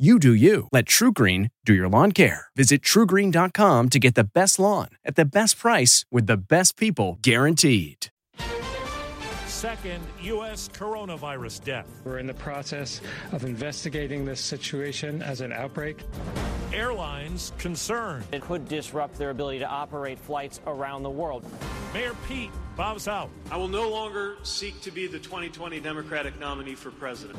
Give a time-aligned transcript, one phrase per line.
[0.00, 0.66] You do you.
[0.72, 2.46] Let TruGreen do your lawn care.
[2.56, 7.18] Visit trugreen.com to get the best lawn at the best price with the best people
[7.20, 8.06] guaranteed.
[9.44, 10.70] Second U.S.
[10.72, 11.86] coronavirus death.
[12.02, 15.98] We're in the process of investigating this situation as an outbreak.
[16.72, 18.24] Airlines concerned.
[18.32, 21.44] It could disrupt their ability to operate flights around the world.
[21.92, 23.28] Mayor Pete bows out.
[23.50, 27.38] I will no longer seek to be the 2020 Democratic nominee for president.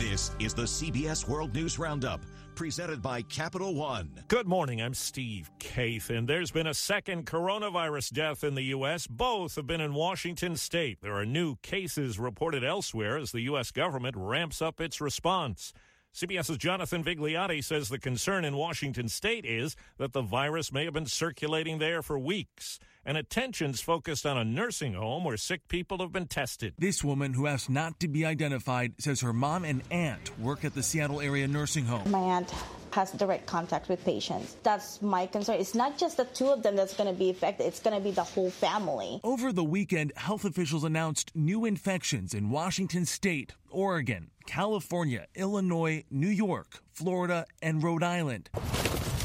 [0.00, 2.22] This is the CBS World News Roundup,
[2.54, 4.10] presented by Capital One.
[4.28, 4.80] Good morning.
[4.80, 9.06] I'm Steve Kathan, and there's been a second coronavirus death in the U.S.
[9.06, 11.02] Both have been in Washington state.
[11.02, 13.70] There are new cases reported elsewhere as the U.S.
[13.72, 15.74] government ramps up its response.
[16.14, 20.94] CBS's Jonathan Vigliotti says the concern in Washington state is that the virus may have
[20.94, 25.98] been circulating there for weeks and attention's focused on a nursing home where sick people
[25.98, 26.74] have been tested.
[26.78, 30.74] This woman, who asked not to be identified, says her mom and aunt work at
[30.74, 32.10] the Seattle area nursing home.
[32.10, 32.52] My aunt
[32.92, 34.56] has direct contact with patients.
[34.62, 35.60] That's my concern.
[35.60, 38.02] It's not just the two of them that's going to be affected, it's going to
[38.02, 39.20] be the whole family.
[39.22, 46.28] Over the weekend, health officials announced new infections in Washington state, Oregon, California, Illinois, New
[46.28, 48.50] York, Florida, and Rhode Island.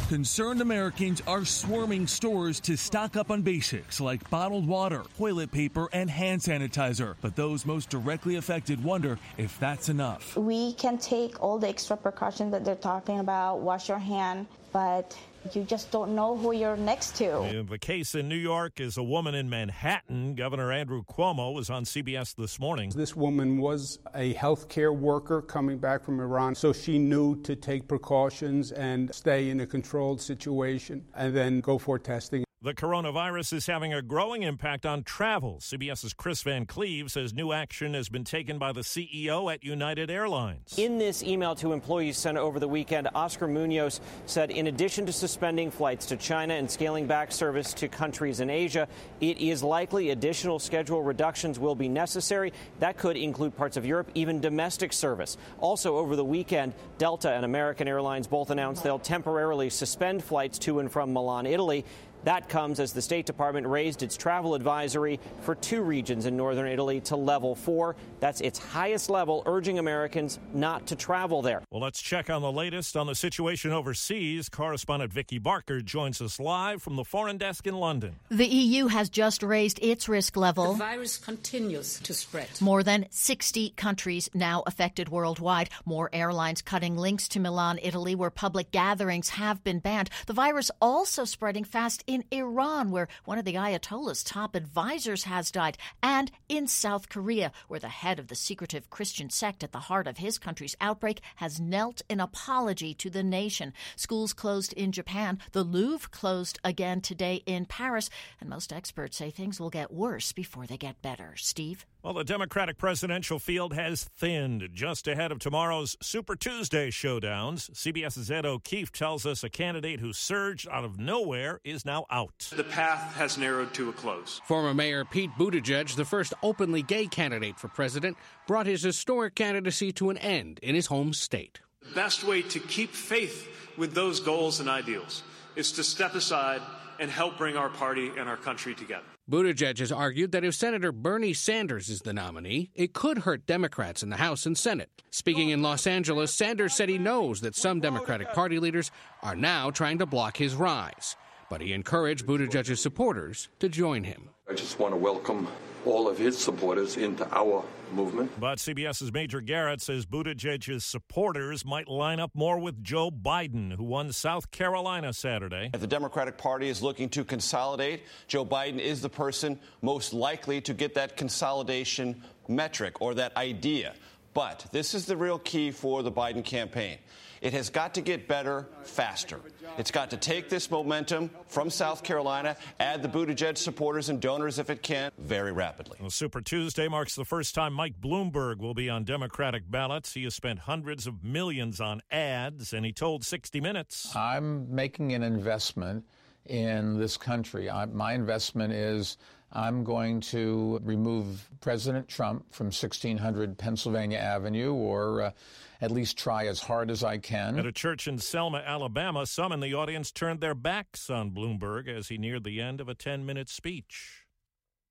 [0.10, 5.90] Concerned Americans are swarming stores to stock up on basics like bottled water, toilet paper,
[5.94, 7.16] and hand sanitizer.
[7.22, 10.38] But those most directly affected wonder if that's enough.
[10.38, 15.18] We can take all the extra precautions that they're talking about, wash your hand, but
[15.54, 17.66] you just don't know who you're next to.
[17.68, 20.36] The case in New York is a woman in Manhattan.
[20.36, 22.92] Governor Andrew Cuomo was on CBS this morning.
[22.96, 27.88] This woman was a healthcare worker coming back from Iran, so she knew to take
[27.88, 32.45] precautions and stay in a controlled situation and then go for testing.
[32.66, 35.60] The coronavirus is having a growing impact on travel.
[35.62, 40.10] CBS's Chris Van Cleave says new action has been taken by the CEO at United
[40.10, 40.74] Airlines.
[40.76, 45.12] In this email to employees sent over the weekend, Oscar Munoz said in addition to
[45.12, 48.88] suspending flights to China and scaling back service to countries in Asia,
[49.22, 52.52] it is likely additional schedule reductions will be necessary.
[52.80, 55.38] That could include parts of Europe, even domestic service.
[55.60, 60.80] Also, over the weekend, Delta and American Airlines both announced they'll temporarily suspend flights to
[60.80, 61.86] and from Milan, Italy.
[62.26, 66.68] That comes as the State Department raised its travel advisory for two regions in northern
[66.68, 67.96] Italy to level four.
[68.20, 71.62] That's its highest level, urging Americans not to travel there.
[71.70, 74.50] Well, let's check on the latest on the situation overseas.
[74.50, 78.16] Correspondent Vicky Barker joins us live from the foreign desk in London.
[78.30, 80.74] The EU has just raised its risk level.
[80.74, 82.50] The virus continues to spread.
[82.60, 85.70] More than 60 countries now affected worldwide.
[85.86, 90.10] More airlines cutting links to Milan, Italy, where public gatherings have been banned.
[90.26, 95.52] The virus also spreading fast in Iran, where one of the Ayatollah's top advisors has
[95.52, 99.80] died, and in South Korea, where the head of the secretive Christian sect at the
[99.80, 103.74] heart of his country's outbreak has knelt in apology to the nation.
[103.96, 108.10] Schools closed in Japan, the Louvre closed again today in Paris,
[108.40, 111.34] and most experts say things will get worse before they get better.
[111.38, 111.86] Steve?
[112.06, 117.72] Well, the Democratic presidential field has thinned just ahead of tomorrow's Super Tuesday showdowns.
[117.72, 122.52] CBS's Ed O'Keefe tells us a candidate who surged out of nowhere is now out.
[122.56, 124.42] The path has narrowed to a close.
[124.46, 128.18] Former Mayor Pete Buttigieg, the first openly gay candidate for president,
[128.48, 131.60] brought his historic candidacy to an end in his home state.
[131.82, 133.48] The best way to keep faith
[133.78, 135.24] with those goals and ideals
[135.56, 136.62] is to step aside
[137.00, 139.06] and help bring our party and our country together.
[139.30, 144.04] Buttigieg has argued that if Senator Bernie Sanders is the nominee, it could hurt Democrats
[144.04, 145.02] in the House and Senate.
[145.10, 148.92] Speaking in Los Angeles, Sanders said he knows that some Democratic Party leaders
[149.24, 151.16] are now trying to block his rise.
[151.56, 154.28] But he encouraged Buttigieg's supporters to join him.
[154.50, 155.48] I just want to welcome
[155.86, 157.64] all of his supporters into our
[157.94, 158.38] movement.
[158.38, 163.86] But CBS's Major Garrett says Buttigieg's supporters might line up more with Joe Biden, who
[163.86, 165.70] won South Carolina Saturday.
[165.74, 170.60] If the Democratic Party is looking to consolidate, Joe Biden is the person most likely
[170.60, 173.94] to get that consolidation metric or that idea.
[174.34, 176.98] But this is the real key for the Biden campaign.
[177.42, 179.40] It has got to get better faster.
[179.78, 184.60] It's got to take this momentum from South Carolina, add the Buttigieg supporters and donors
[184.60, 185.98] if it can, very rapidly.
[186.00, 190.14] Well, Super Tuesday marks the first time Mike Bloomberg will be on Democratic ballots.
[190.14, 195.14] He has spent hundreds of millions on ads, and he told 60 Minutes I'm making
[195.14, 196.06] an investment
[196.46, 197.70] in this country.
[197.70, 199.18] I, my investment is
[199.56, 205.32] I'm going to remove President Trump from 1600 Pennsylvania Avenue or uh,
[205.80, 207.58] at least try as hard as I can.
[207.58, 211.88] At a church in Selma, Alabama, some in the audience turned their backs on Bloomberg
[211.88, 214.26] as he neared the end of a 10 minute speech.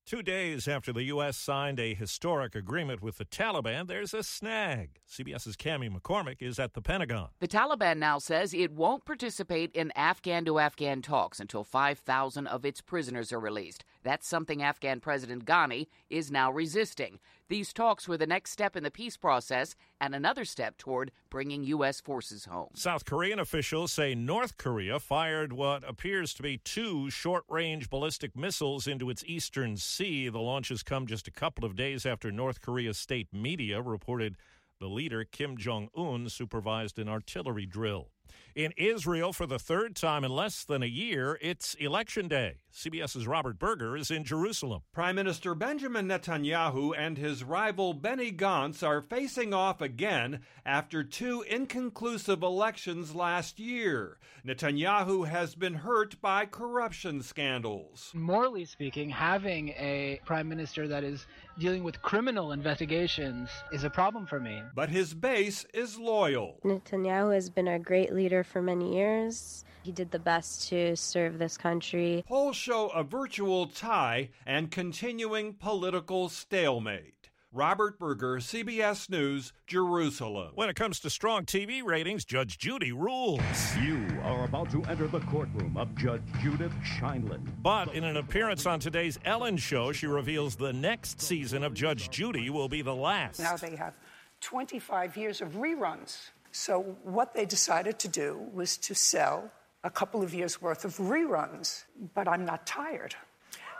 [0.05, 1.35] Two days after the U.S.
[1.35, 4.99] signed a historic agreement with the Taliban, there's a snag.
[5.11, 7.29] CBS's Cami McCormick is at the Pentagon.
[7.39, 12.65] The Taliban now says it won't participate in Afghan to Afghan talks until 5,000 of
[12.65, 13.83] its prisoners are released.
[14.05, 17.17] That's something Afghan President Ghani is now resisting.
[17.49, 21.63] These talks were the next step in the peace process and another step toward bringing
[21.63, 22.01] U.S.
[22.01, 22.69] forces home.
[22.75, 28.37] South Korean officials say North Korea fired what appears to be two short range ballistic
[28.37, 30.29] missiles into its eastern sea.
[30.29, 34.37] The launches come just a couple of days after North Korea's state media reported
[34.79, 38.09] the leader, Kim Jong un, supervised an artillery drill.
[38.55, 42.59] In Israel, for the third time in less than a year, it's election day.
[42.73, 44.81] CBS's Robert Berger is in Jerusalem.
[44.93, 51.41] Prime Minister Benjamin Netanyahu and his rival Benny Gantz are facing off again after two
[51.49, 54.19] inconclusive elections last year.
[54.45, 58.11] Netanyahu has been hurt by corruption scandals.
[58.13, 61.25] Morally speaking, having a prime minister that is
[61.57, 64.61] dealing with criminal investigations is a problem for me.
[64.73, 66.59] But his base is loyal.
[66.63, 69.63] Netanyahu has been a great leader for many years.
[69.83, 72.23] He did the best to serve this country.
[72.27, 77.24] Polls show a virtual tie and continuing political stalemate.
[77.55, 80.51] Robert Berger, CBS News, Jerusalem.
[80.55, 83.39] When it comes to strong TV ratings, Judge Judy rules.
[83.81, 87.39] You are about to enter the courtroom of Judge Judith Sheindlin.
[87.61, 92.09] But in an appearance on today's Ellen show, she reveals the next season of Judge
[92.09, 93.39] Judy will be the last.
[93.39, 93.97] Now they have
[94.41, 96.31] 25 years of reruns.
[96.51, 99.49] So what they decided to do was to sell
[99.85, 101.85] a couple of years worth of reruns.
[102.15, 103.15] But I'm not tired.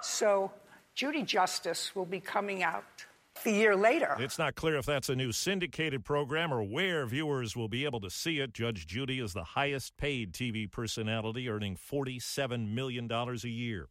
[0.02, 0.50] So
[0.94, 3.06] Judy Justice will be coming out
[3.46, 4.16] a year later.
[4.20, 8.02] It's not clear if that's a new syndicated program or where viewers will be able
[8.02, 8.54] to see it.
[8.54, 13.90] Judge Judy is the highest paid TV personality, earning $47 million a year.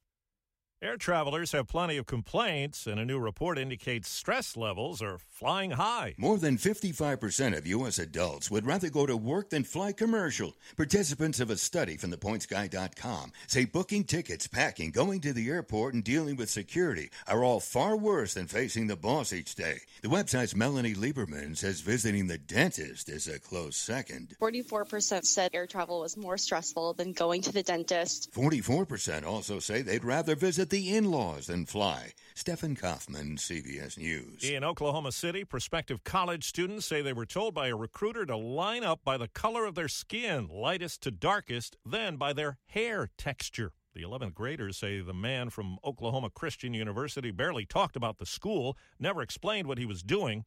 [0.84, 5.70] Air travelers have plenty of complaints, and a new report indicates stress levels are flying
[5.70, 6.14] high.
[6.18, 7.98] More than 55% of U.S.
[7.98, 10.52] adults would rather go to work than fly commercial.
[10.76, 16.04] Participants of a study from thepointsguy.com say booking tickets, packing, going to the airport, and
[16.04, 19.78] dealing with security are all far worse than facing the boss each day.
[20.02, 24.36] The website's Melanie Lieberman says visiting the dentist is a close second.
[24.38, 28.30] 44% said air travel was more stressful than going to the dentist.
[28.34, 32.12] 44% also say they'd rather visit the in laws than fly.
[32.34, 34.42] Stephen Kaufman, CBS News.
[34.42, 38.82] In Oklahoma City, prospective college students say they were told by a recruiter to line
[38.82, 43.70] up by the color of their skin, lightest to darkest, then by their hair texture.
[43.94, 48.76] The 11th graders say the man from Oklahoma Christian University barely talked about the school,
[48.98, 50.44] never explained what he was doing,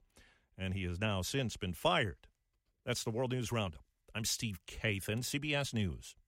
[0.58, 2.28] and he has now since been fired.
[2.86, 3.86] That's the World News Roundup.
[4.14, 6.16] I'm Steve Kathan, CBS News.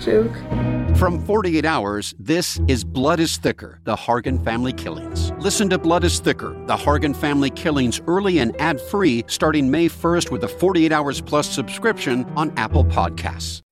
[0.00, 0.32] joke.
[0.96, 5.30] From 48 Hours, this is Blood is Thicker The Hargan Family Killings.
[5.38, 9.88] Listen to Blood is Thicker The Hargan Family Killings early and ad free starting May
[9.88, 13.62] 1st with a 48 Hours Plus subscription on Apple Podcasts.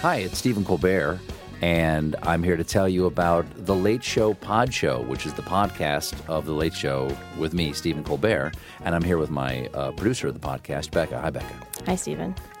[0.00, 1.18] Hi, it's Stephen Colbert,
[1.62, 5.42] and I'm here to tell you about The Late Show Pod Show, which is the
[5.42, 8.52] podcast of The Late Show with me, Stephen Colbert.
[8.84, 11.18] And I'm here with my uh, producer of the podcast, Becca.
[11.18, 11.54] Hi, Becca.
[11.86, 12.34] Hi, Stephen.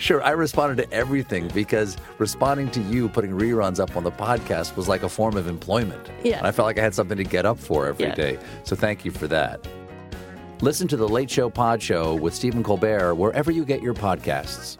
[0.00, 4.74] Sure, I responded to everything because responding to you putting reruns up on the podcast
[4.74, 6.10] was like a form of employment.
[6.24, 6.38] Yeah.
[6.38, 8.14] And I felt like I had something to get up for every Yeah.
[8.14, 8.38] day.
[8.64, 9.60] So thank you for that.
[10.62, 14.78] Listen to the Late Show Pod Show with Stephen Colbert wherever you get your podcasts.